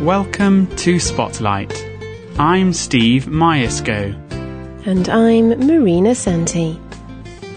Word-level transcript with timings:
Welcome 0.00 0.74
to 0.76 0.98
Spotlight. 0.98 1.86
I'm 2.38 2.72
Steve 2.72 3.26
Myerscough. 3.26 4.16
And 4.86 5.06
I'm 5.10 5.50
Marina 5.66 6.14
Santee. 6.14 6.80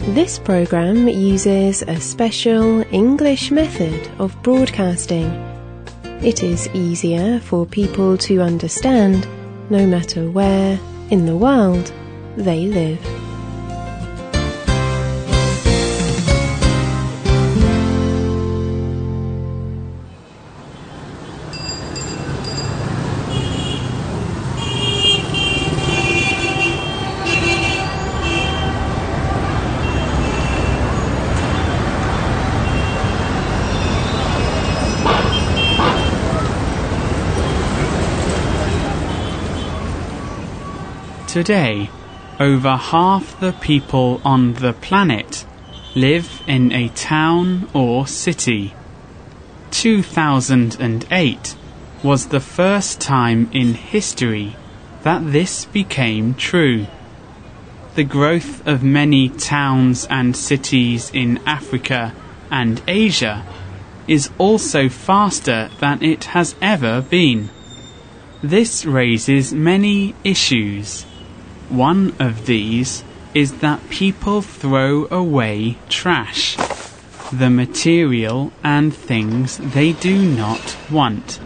This 0.10 0.40
program 0.40 1.08
uses 1.08 1.84
a 1.84 2.02
special 2.02 2.82
English 2.94 3.50
method 3.50 4.12
of 4.20 4.36
broadcasting. 4.44 5.28
It 6.22 6.44
is 6.44 6.68
easier 6.74 7.40
for 7.40 7.66
people 7.66 8.18
to 8.18 8.42
understand 8.42 9.26
no 9.70 9.88
matter 9.88 10.30
where 10.30 10.78
in 11.12 11.26
the 11.26 11.38
world 11.38 11.94
they 12.36 12.68
live. 12.68 13.23
Today, 41.34 41.90
over 42.40 42.76
half 42.76 43.40
the 43.40 43.54
people 43.54 44.22
on 44.24 44.54
the 44.54 44.72
planet 44.72 45.48
live 45.96 46.44
in 46.46 46.72
a 46.72 46.90
town 46.90 47.68
or 47.74 48.06
city. 48.06 48.76
2008 49.72 51.56
was 52.04 52.28
the 52.28 52.40
first 52.40 53.02
time 53.02 53.50
in 53.52 53.74
history 53.74 54.56
that 55.02 55.32
this 55.32 55.66
became 55.66 56.36
true. 56.36 56.86
The 57.96 58.04
growth 58.04 58.68
of 58.68 58.84
many 58.84 59.30
towns 59.30 60.06
and 60.12 60.38
cities 60.38 61.10
in 61.16 61.40
Africa 61.48 62.14
and 62.52 62.80
Asia 62.88 63.44
is 64.08 64.30
also 64.38 64.88
faster 64.88 65.72
than 65.80 66.04
it 66.04 66.26
has 66.26 66.54
ever 66.62 67.02
been. 67.02 67.50
This 68.44 68.86
raises 68.86 69.52
many 69.52 70.14
issues. 70.24 71.08
One 71.74 72.14
of 72.20 72.46
these 72.46 73.04
is 73.34 73.54
that 73.54 73.90
people 73.90 74.44
throw 74.44 75.08
away 75.10 75.76
trash, 75.90 76.56
the 77.32 77.50
material 77.50 78.52
and 78.64 78.94
things 78.94 79.58
they 79.58 79.94
do 79.94 80.24
not 80.24 80.78
want. 80.92 81.40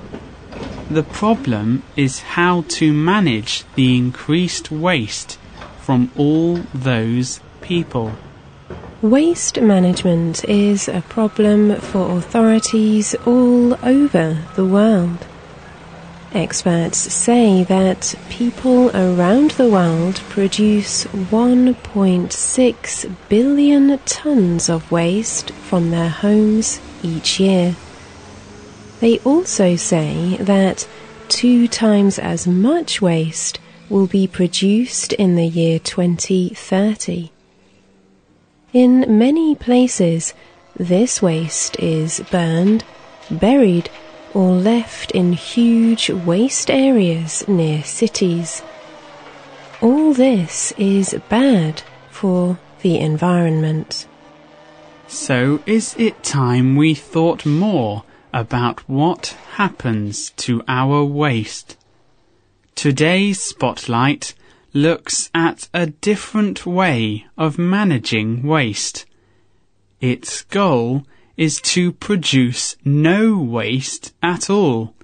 The 0.90 1.04
problem 1.04 1.82
is 1.96 2.20
how 2.20 2.66
to 2.80 2.92
manage 2.92 3.64
the 3.76 3.96
increased 3.96 4.70
waste 4.70 5.38
from 5.78 6.12
all 6.18 6.58
those 6.74 7.40
people. 7.62 8.12
Waste 9.02 9.62
management 9.62 10.44
is 10.44 10.90
a 10.90 11.04
problem 11.08 11.80
for 11.80 12.18
authorities 12.18 13.16
all 13.26 13.78
over 13.82 14.38
the 14.58 14.66
world. 14.66 15.26
Experts 16.34 16.98
say 16.98 17.64
that 17.64 18.14
people 18.30 18.90
around 18.96 19.52
the 19.52 19.70
world 19.70 20.16
produce 20.30 21.06
1.6 21.06 23.16
billion 23.30 23.98
tons 24.00 24.70
of 24.70 24.92
waste 24.92 25.52
from 25.52 25.92
their 25.92 26.10
homes 26.10 26.82
each 27.02 27.40
year. 27.40 27.78
They 29.00 29.20
also 29.20 29.78
say 29.78 30.36
that 30.38 30.86
two 31.30 31.68
times 31.68 32.20
as 32.20 32.46
much 32.46 33.02
waste 33.02 33.60
will 33.90 34.08
be 34.08 34.28
produced 34.28 35.14
in 35.14 35.36
the 35.36 35.48
year 35.48 35.80
2030. 35.80 37.32
In 38.74 39.18
many 39.18 39.56
places, 39.56 40.34
this 40.76 41.22
waste 41.22 41.80
is 41.80 42.20
burned, 42.32 42.84
buried, 43.32 43.90
or 44.34 44.52
left 44.52 45.12
in 45.12 45.34
huge 45.34 46.10
waste 46.10 46.70
areas 46.70 47.48
near 47.48 47.84
cities. 47.84 48.62
All 49.82 50.14
this 50.14 50.74
is 50.78 51.16
bad 51.30 51.84
for 52.10 52.58
the 52.82 53.00
environment. 53.00 54.08
So 55.08 55.62
is 55.66 55.96
it 55.98 56.24
time 56.24 56.76
we 56.76 56.94
thought 56.94 57.46
more 57.46 58.04
about 58.34 58.88
what 58.90 59.36
happens 59.54 60.32
to 60.32 60.64
our 60.68 61.04
waste? 61.04 61.78
Today's 62.76 63.42
spotlight 63.42 64.36
looks 64.74 65.30
at 65.34 65.70
a 65.74 65.88
different 65.88 66.66
way 66.66 67.26
of 67.38 67.58
managing 67.58 68.44
waste. 68.44 69.06
Its 70.02 70.44
goal 70.44 71.04
is 71.38 71.62
to 71.62 71.94
produce 71.94 72.76
no 72.84 73.38
waste 73.38 74.14
at 74.22 74.50
all. 74.50 74.96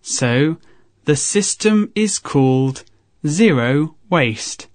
So 0.00 0.56
the 1.04 1.16
system 1.16 1.92
is 1.94 2.18
called 2.18 2.82
zero 3.26 3.94
waste. 4.10 4.66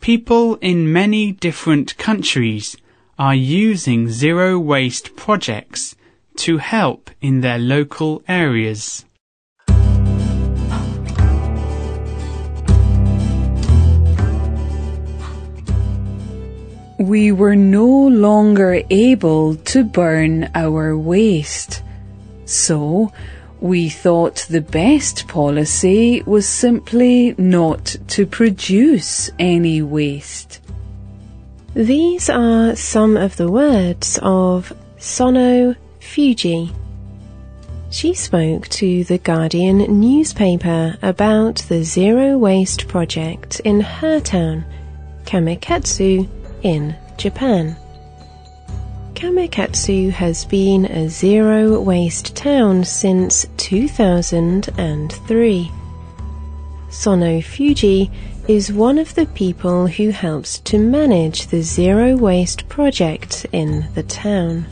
People 0.00 0.56
in 0.56 0.92
many 0.92 1.32
different 1.32 1.96
countries 1.98 2.76
are 3.18 3.34
using 3.34 4.08
zero 4.08 4.58
waste 4.58 5.16
projects 5.16 5.96
to 6.36 6.58
help 6.58 7.10
in 7.20 7.40
their 7.40 7.58
local 7.58 8.22
areas. 8.28 9.04
We 16.98 17.32
were 17.32 17.56
no 17.56 17.86
longer 17.86 18.82
able 18.90 19.56
to 19.56 19.84
burn 19.84 20.50
our 20.54 20.96
waste. 20.96 21.82
So, 22.44 23.12
we 23.60 23.88
thought 23.88 24.46
the 24.50 24.60
best 24.60 25.26
policy 25.26 26.22
was 26.26 26.46
simply 26.46 27.34
not 27.38 27.96
to 28.08 28.26
produce 28.26 29.30
any 29.38 29.80
waste. 29.82 30.60
These 31.74 32.30
are 32.30 32.76
some 32.76 33.16
of 33.16 33.36
the 33.36 33.50
words 33.50 34.18
of 34.22 34.72
Sono 34.98 35.74
Fuji. 36.00 36.70
She 37.90 38.14
spoke 38.14 38.68
to 38.68 39.04
the 39.04 39.18
Guardian 39.18 39.78
newspaper 40.00 40.96
about 41.00 41.56
the 41.68 41.82
Zero 41.84 42.36
Waste 42.36 42.86
project 42.86 43.60
in 43.64 43.80
her 43.80 44.20
town, 44.20 44.64
Kamikatsu, 45.24 46.28
in 46.64 46.96
Japan. 47.16 47.76
Kamikatsu 49.14 50.10
has 50.10 50.44
been 50.44 50.86
a 50.86 51.08
zero 51.08 51.80
waste 51.80 52.34
town 52.34 52.82
since 52.82 53.46
2003. 53.58 55.70
Sono 56.90 57.40
Fuji 57.40 58.10
is 58.48 58.72
one 58.72 58.98
of 58.98 59.14
the 59.14 59.26
people 59.26 59.86
who 59.86 60.10
helps 60.10 60.58
to 60.60 60.78
manage 60.78 61.46
the 61.46 61.62
zero 61.62 62.16
waste 62.16 62.68
project 62.68 63.46
in 63.52 63.86
the 63.94 64.02
town. 64.02 64.66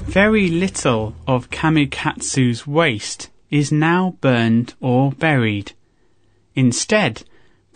Very 0.00 0.48
little 0.48 1.16
of 1.26 1.50
Kamikatsu's 1.50 2.66
waste 2.66 3.28
is 3.50 3.72
now 3.72 4.16
burned 4.20 4.74
or 4.80 5.12
buried. 5.12 5.72
Instead, 6.54 7.24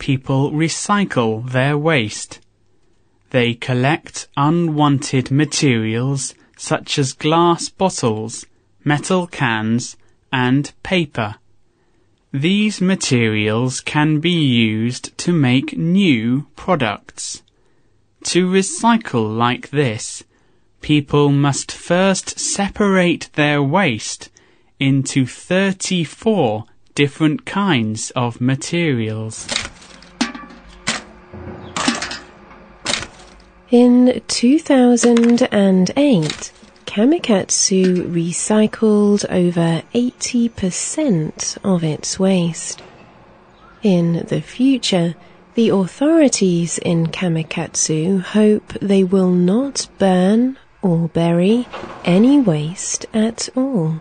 people 0.01 0.51
recycle 0.51 1.49
their 1.49 1.79
waste. 1.79 2.41
They 3.31 3.55
collect 3.55 4.27
unwanted 4.37 5.31
materials 5.31 6.35
such 6.57 6.99
as 6.99 7.13
glass 7.13 7.69
bottles, 7.69 8.45
metal 8.83 9.29
cans, 9.29 9.97
and 10.33 10.73
paper. 10.83 11.37
These 12.33 12.81
materials 12.81 13.81
can 13.81 14.21
be 14.21 14.31
used 14.31 15.17
to 15.19 15.33
make 15.33 15.77
new 15.77 16.47
products. 16.57 17.43
To 18.25 18.49
recycle 18.49 19.37
like 19.37 19.71
this, 19.71 20.25
people 20.81 21.31
must 21.31 21.71
first 21.71 22.39
separate 22.39 23.31
their 23.35 23.63
waste 23.63 24.31
into 24.79 25.27
34 25.27 26.65
different 26.95 27.45
kinds 27.45 28.11
of 28.13 28.41
materials. 28.41 29.47
In 33.71 34.21
2008, 34.27 36.53
Kamikatsu 36.87 38.11
recycled 38.11 39.25
over 39.31 39.83
80% 39.95 41.59
of 41.63 41.85
its 41.85 42.19
waste. 42.19 42.83
In 43.85 44.27
the 44.27 44.41
future, 44.41 45.15
the 45.55 45.69
authorities 45.69 46.79
in 46.79 47.07
Kamikatsu 47.07 48.23
hope 48.23 48.73
they 48.81 49.05
will 49.05 49.31
not 49.31 49.87
burn 49.99 50.59
or 50.83 51.07
bury 51.07 51.69
any 52.05 52.41
waste 52.41 53.07
at 53.15 53.49
all. 53.55 54.01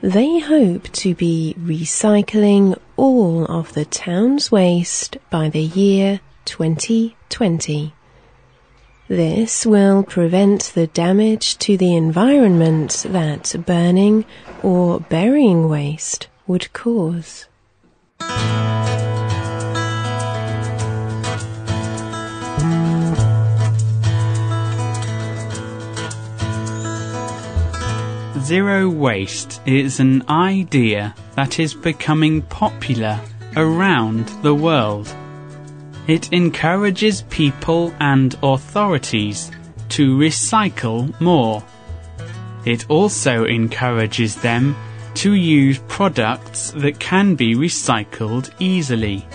They 0.00 0.38
hope 0.38 0.92
to 0.92 1.12
be 1.16 1.56
recycling 1.58 2.78
all 2.96 3.46
of 3.46 3.72
the 3.72 3.84
town's 3.84 4.52
waste 4.52 5.16
by 5.28 5.48
the 5.48 5.64
year 5.64 6.20
2020. 6.44 7.94
This 9.08 9.66
will 9.66 10.02
prevent 10.02 10.72
the 10.74 10.86
damage 10.86 11.58
to 11.58 11.76
the 11.76 11.94
environment 11.94 13.04
that 13.10 13.54
burning 13.66 14.24
or 14.62 15.00
burying 15.00 15.68
waste 15.68 16.28
would 16.46 16.72
cause. 16.72 17.46
Zero 28.40 28.88
waste 28.88 29.60
is 29.66 30.00
an 30.00 30.26
idea 30.30 31.14
that 31.34 31.58
is 31.58 31.74
becoming 31.74 32.40
popular 32.40 33.20
around 33.54 34.28
the 34.42 34.54
world. 34.54 35.14
It 36.06 36.32
encourages 36.32 37.22
people 37.30 37.94
and 37.98 38.36
authorities 38.42 39.50
to 39.90 40.16
recycle 40.18 41.18
more. 41.20 41.64
It 42.66 42.90
also 42.90 43.44
encourages 43.44 44.36
them 44.36 44.76
to 45.14 45.32
use 45.32 45.78
products 45.88 46.72
that 46.72 46.98
can 46.98 47.36
be 47.36 47.54
recycled 47.54 48.52
easily. 48.58 49.26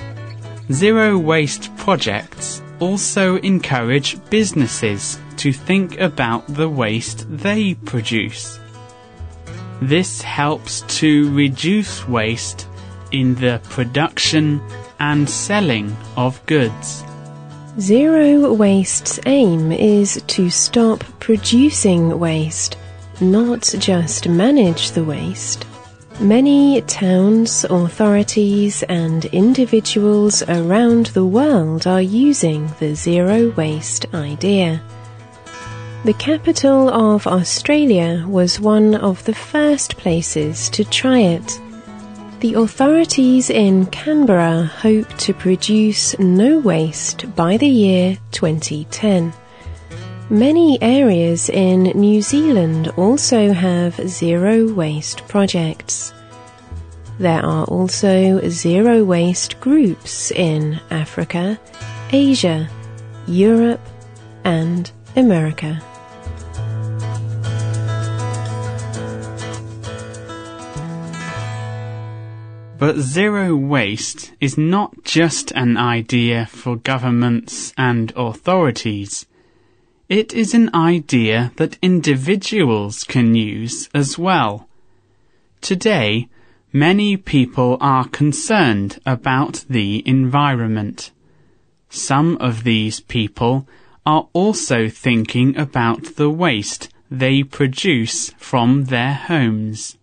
Zero 0.71 1.17
waste 1.17 1.75
projects 1.77 2.61
also 2.79 3.37
encourage 3.37 4.23
businesses 4.29 5.19
to 5.37 5.51
think 5.51 5.99
about 5.99 6.45
the 6.47 6.69
waste 6.69 7.25
they 7.29 7.73
produce. 7.73 8.59
This 9.81 10.21
helps 10.21 10.81
to 10.99 11.33
reduce 11.33 12.07
waste 12.07 12.67
in 13.11 13.35
the 13.35 13.61
production 13.69 14.61
and 14.99 15.29
selling 15.29 15.95
of 16.17 16.45
goods. 16.45 17.03
Zero 17.79 18.53
Waste's 18.53 19.19
aim 19.25 19.71
is 19.71 20.21
to 20.27 20.49
stop 20.49 21.03
producing 21.19 22.19
waste, 22.19 22.77
not 23.21 23.61
just 23.79 24.27
manage 24.27 24.91
the 24.91 25.03
waste. 25.03 25.65
Many 26.19 26.81
towns, 26.81 27.63
authorities, 27.63 28.83
and 28.83 29.23
individuals 29.25 30.43
around 30.43 31.05
the 31.07 31.25
world 31.25 31.87
are 31.87 32.01
using 32.01 32.67
the 32.79 32.93
zero 32.93 33.51
waste 33.51 34.05
idea. 34.13 34.81
The 36.03 36.13
capital 36.13 36.89
of 36.89 37.25
Australia 37.25 38.25
was 38.27 38.59
one 38.59 38.95
of 38.95 39.23
the 39.23 39.33
first 39.33 39.95
places 39.95 40.67
to 40.71 40.83
try 40.83 41.19
it. 41.19 41.59
The 42.39 42.53
authorities 42.53 43.49
in 43.49 43.87
Canberra 43.87 44.63
hope 44.63 45.09
to 45.17 45.33
produce 45.33 46.17
no 46.19 46.59
waste 46.59 47.35
by 47.35 47.57
the 47.57 47.67
year 47.67 48.17
2010. 48.31 49.33
Many 50.29 50.81
areas 50.81 51.49
in 51.49 51.83
New 51.83 52.21
Zealand 52.21 52.93
also 52.95 53.51
have 53.51 53.95
zero 54.07 54.71
waste 54.73 55.27
projects. 55.27 56.13
There 57.19 57.43
are 57.43 57.65
also 57.65 58.39
zero 58.47 59.03
waste 59.03 59.59
groups 59.59 60.31
in 60.31 60.79
Africa, 60.91 61.59
Asia, 62.13 62.69
Europe, 63.27 63.81
and 64.45 64.89
America. 65.17 65.81
But 72.79 72.99
zero 72.99 73.57
waste 73.57 74.31
is 74.39 74.57
not 74.57 75.03
just 75.03 75.51
an 75.51 75.75
idea 75.75 76.45
for 76.45 76.77
governments 76.77 77.73
and 77.77 78.13
authorities. 78.15 79.25
It 80.07 80.33
is 80.33 80.53
an 80.53 80.73
idea 80.73 81.51
that 81.57 81.77
individuals 81.81 83.03
can 83.03 83.35
use 83.35 83.89
as 83.93 84.17
well. 84.17 84.69
Today, 85.59 86.29
many 86.71 87.17
people 87.17 87.77
are 87.81 88.07
concerned 88.07 89.01
about 89.05 89.65
the 89.69 90.01
environment. 90.07 91.11
Some 91.89 92.37
of 92.37 92.63
these 92.63 93.01
people 93.01 93.67
are 94.05 94.29
also 94.31 94.87
thinking 94.87 95.57
about 95.57 96.15
the 96.15 96.29
waste 96.29 96.87
they 97.11 97.43
produce 97.43 98.29
from 98.37 98.85
their 98.85 99.15
homes. 99.15 99.97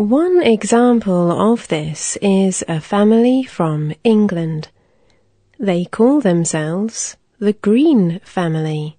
One 0.00 0.40
example 0.42 1.30
of 1.30 1.68
this 1.68 2.16
is 2.22 2.64
a 2.66 2.80
family 2.80 3.42
from 3.42 3.92
England. 4.02 4.70
They 5.58 5.84
call 5.84 6.22
themselves 6.22 7.18
the 7.38 7.52
Green 7.52 8.18
Family. 8.24 8.96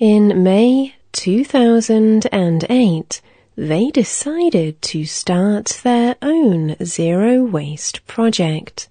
In 0.00 0.42
May 0.42 0.96
2008, 1.12 3.20
they 3.56 3.90
decided 3.92 4.82
to 4.82 5.04
start 5.04 5.78
their 5.84 6.16
own 6.22 6.74
zero 6.84 7.44
waste 7.44 8.04
project. 8.08 8.88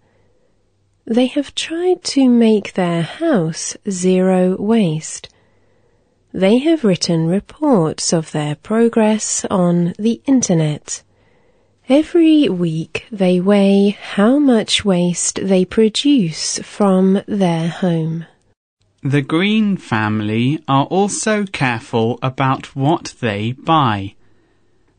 They 1.05 1.25
have 1.25 1.53
tried 1.53 2.01
to 2.15 2.29
make 2.29 2.75
their 2.75 3.01
house 3.01 3.75
zero 3.89 4.55
waste 4.57 5.27
they 6.37 6.59
have 6.59 6.83
written 6.83 7.25
reports 7.25 8.13
of 8.13 8.31
their 8.31 8.53
progress 8.53 9.43
on 9.49 9.91
the 9.97 10.21
internet. 10.27 11.01
Every 11.89 12.47
week 12.47 13.07
they 13.11 13.39
weigh 13.39 13.97
how 13.99 14.37
much 14.37 14.85
waste 14.85 15.39
they 15.41 15.65
produce 15.65 16.59
from 16.59 17.23
their 17.27 17.69
home. 17.69 18.27
The 19.01 19.23
Green 19.23 19.77
family 19.77 20.63
are 20.67 20.85
also 20.85 21.43
careful 21.45 22.19
about 22.21 22.75
what 22.75 23.15
they 23.19 23.53
buy. 23.53 24.13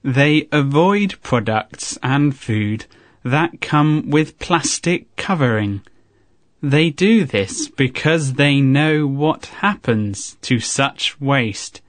They 0.02 0.49
avoid 0.50 1.23
products 1.23 2.00
and 2.02 2.37
food 2.37 2.87
that 3.23 3.61
come 3.61 4.11
with 4.11 4.40
plastic 4.40 5.14
covering. 5.14 5.82
They 6.63 6.91
do 6.91 7.25
this 7.25 7.69
because 7.69 8.33
they 8.33 8.61
know 8.61 9.07
what 9.07 9.47
happens 9.47 10.37
to 10.43 10.59
such 10.59 11.21
waste. 11.21 11.81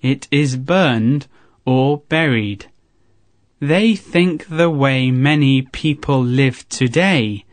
It 0.00 0.26
is 0.30 0.56
burned 0.56 1.26
or 1.66 1.98
buried. 2.08 2.66
They 3.60 3.94
think 3.94 4.46
the 4.48 4.70
way 4.70 5.10
many 5.10 5.62
people 5.62 6.22
live 6.22 6.66
today 6.68 7.44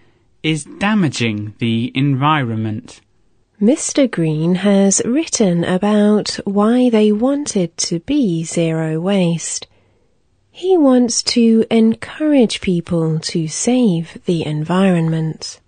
is 0.44 0.64
damaging 0.64 1.56
the 1.58 1.92
environment. 1.94 3.02
Mr. 3.62 4.10
Green 4.10 4.56
has 4.56 5.02
written 5.04 5.64
about 5.64 6.40
why 6.46 6.90
they 6.90 7.12
wanted 7.12 7.76
to 7.78 8.00
be 8.02 8.44
zero 8.44 9.00
waste. 9.00 9.68
He 10.52 10.78
wants 10.78 11.24
to 11.24 11.66
encourage 11.70 12.62
people 12.62 13.20
to 13.20 13.48
save 13.48 14.20
the 14.26 14.46
environment. 14.46 15.60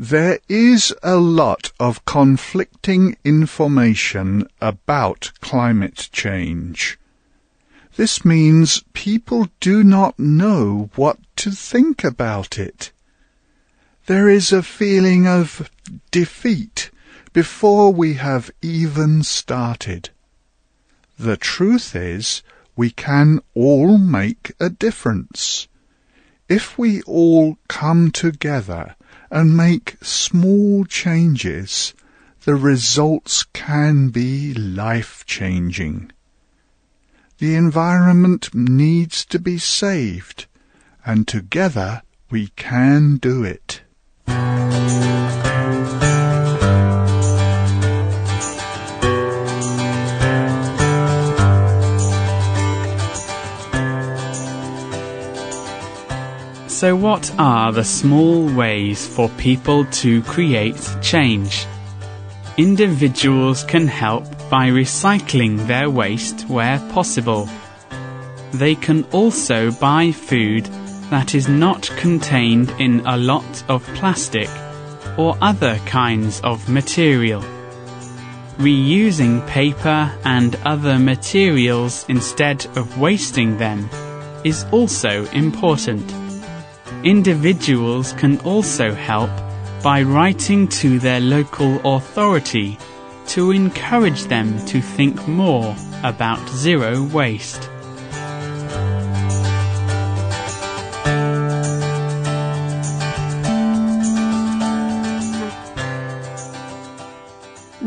There 0.00 0.38
is 0.48 0.94
a 1.02 1.16
lot 1.16 1.72
of 1.80 2.04
conflicting 2.04 3.16
information 3.24 4.46
about 4.60 5.32
climate 5.40 6.08
change. 6.12 7.00
This 7.96 8.24
means 8.24 8.84
people 8.92 9.48
do 9.58 9.82
not 9.82 10.16
know 10.16 10.90
what 10.94 11.18
to 11.38 11.50
think 11.50 12.04
about 12.04 12.60
it. 12.60 12.92
There 14.06 14.28
is 14.28 14.52
a 14.52 14.62
feeling 14.62 15.26
of 15.26 15.68
defeat 16.12 16.92
before 17.32 17.92
we 17.92 18.14
have 18.14 18.52
even 18.62 19.24
started. 19.24 20.10
The 21.18 21.36
truth 21.36 21.96
is, 21.96 22.44
we 22.76 22.90
can 22.90 23.40
all 23.52 23.98
make 23.98 24.52
a 24.60 24.70
difference. 24.70 25.66
If 26.48 26.78
we 26.78 27.02
all 27.02 27.58
come 27.66 28.12
together 28.12 28.94
and 29.30 29.56
make 29.56 29.96
small 30.02 30.84
changes, 30.84 31.94
the 32.44 32.54
results 32.54 33.44
can 33.52 34.08
be 34.08 34.54
life 34.54 35.24
changing. 35.26 36.10
The 37.38 37.54
environment 37.54 38.54
needs 38.54 39.24
to 39.26 39.38
be 39.38 39.58
saved, 39.58 40.46
and 41.04 41.28
together 41.28 42.02
we 42.30 42.48
can 42.56 43.16
do 43.16 43.44
it. 43.44 43.82
So, 56.78 56.94
what 56.94 57.34
are 57.40 57.72
the 57.72 57.82
small 57.82 58.46
ways 58.54 59.04
for 59.04 59.28
people 59.30 59.84
to 59.86 60.22
create 60.22 60.78
change? 61.02 61.66
Individuals 62.56 63.64
can 63.64 63.88
help 63.88 64.22
by 64.48 64.68
recycling 64.68 65.66
their 65.66 65.90
waste 65.90 66.42
where 66.42 66.78
possible. 66.92 67.48
they 68.52 68.76
can 68.76 69.02
also 69.10 69.72
buy 69.72 70.12
food 70.12 70.66
that 71.10 71.34
is 71.34 71.48
not 71.48 71.90
contained 71.96 72.72
in 72.78 73.02
a 73.06 73.16
lot 73.16 73.64
of 73.68 73.84
plastic 73.96 74.48
or 75.16 75.36
other 75.40 75.80
kinds 75.84 76.40
of 76.42 76.68
material. 76.68 77.42
Reusing 78.58 79.44
paper 79.48 80.14
and 80.24 80.54
other 80.64 80.96
materials 81.00 82.06
instead 82.08 82.66
of 82.76 83.00
wasting 83.00 83.58
them 83.58 83.90
is 84.44 84.64
also 84.70 85.26
important. 85.32 86.17
Individuals 87.04 88.12
can 88.14 88.38
also 88.40 88.92
help 88.92 89.30
by 89.82 90.02
writing 90.02 90.66
to 90.68 90.98
their 90.98 91.20
local 91.20 91.80
authority 91.96 92.78
to 93.28 93.50
encourage 93.50 94.24
them 94.24 94.58
to 94.66 94.80
think 94.80 95.28
more 95.28 95.76
about 96.02 96.48
zero 96.48 97.04
waste. 97.04 97.70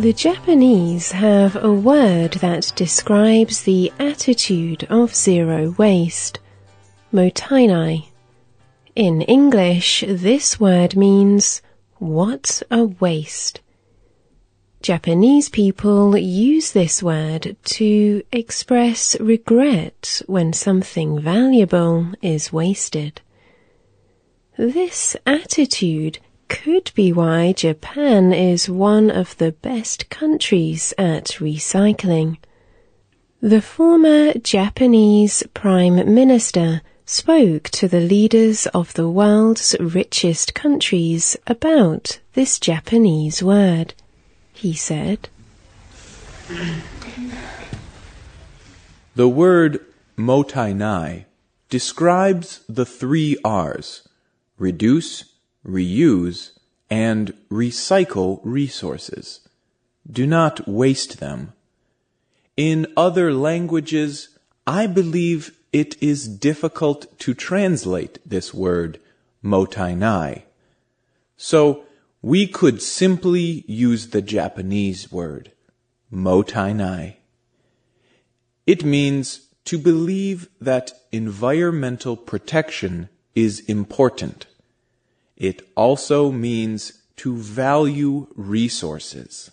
The 0.01 0.13
Japanese 0.13 1.11
have 1.11 1.55
a 1.63 1.71
word 1.71 2.33
that 2.41 2.71
describes 2.75 3.63
the 3.63 3.91
attitude 3.99 4.87
of 4.89 5.13
zero 5.13 5.75
waste, 5.77 6.39
mottainai. 7.13 8.10
In 8.95 9.21
English, 9.21 10.03
this 10.05 10.59
word 10.59 10.97
means 10.97 11.61
what 11.99 12.61
a 12.69 12.83
waste. 12.83 13.61
Japanese 14.81 15.47
people 15.47 16.17
use 16.17 16.73
this 16.73 17.01
word 17.01 17.55
to 17.63 18.21
express 18.33 19.17
regret 19.21 20.21
when 20.25 20.51
something 20.51 21.21
valuable 21.21 22.07
is 22.21 22.51
wasted. 22.51 23.21
This 24.57 25.15
attitude 25.25 26.19
could 26.49 26.91
be 26.93 27.13
why 27.13 27.53
Japan 27.53 28.33
is 28.33 28.69
one 28.69 29.09
of 29.09 29.37
the 29.37 29.53
best 29.53 30.09
countries 30.09 30.93
at 30.97 31.37
recycling. 31.39 32.39
The 33.39 33.61
former 33.61 34.33
Japanese 34.33 35.43
Prime 35.53 36.13
Minister 36.13 36.81
spoke 37.11 37.63
to 37.63 37.89
the 37.89 37.99
leaders 37.99 38.67
of 38.67 38.93
the 38.93 39.09
world's 39.09 39.75
richest 39.81 40.53
countries 40.53 41.35
about 41.45 42.17
this 42.35 42.57
Japanese 42.57 43.43
word. 43.43 43.93
He 44.53 44.73
said, 44.73 45.27
The 49.15 49.27
word 49.27 49.85
mottainai 50.17 51.25
describes 51.67 52.61
the 52.69 52.85
three 52.85 53.37
R's 53.43 54.07
reduce, 54.57 55.25
reuse, 55.67 56.51
and 56.89 57.33
recycle 57.49 58.39
resources. 58.45 59.41
Do 60.09 60.25
not 60.25 60.65
waste 60.65 61.19
them. 61.19 61.51
In 62.55 62.87
other 62.95 63.33
languages, 63.33 64.29
I 64.65 64.87
believe 64.87 65.51
it 65.71 66.01
is 66.01 66.27
difficult 66.27 67.17
to 67.19 67.33
translate 67.33 68.19
this 68.25 68.53
word, 68.53 68.99
mottainai. 69.43 70.43
So, 71.37 71.83
we 72.21 72.45
could 72.45 72.81
simply 72.81 73.63
use 73.67 74.09
the 74.09 74.21
Japanese 74.21 75.11
word, 75.11 75.51
mottainai. 76.13 77.15
It 78.67 78.83
means 78.83 79.47
to 79.65 79.77
believe 79.77 80.49
that 80.59 80.91
environmental 81.11 82.15
protection 82.15 83.09
is 83.33 83.61
important. 83.61 84.45
It 85.35 85.67
also 85.75 86.31
means 86.31 87.01
to 87.17 87.35
value 87.35 88.27
resources. 88.35 89.51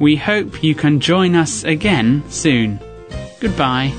We 0.00 0.16
hope 0.16 0.62
you 0.62 0.74
can 0.74 1.00
join 1.00 1.34
us 1.34 1.64
again 1.64 2.22
soon. 2.28 2.78
Goodbye. 3.40 3.92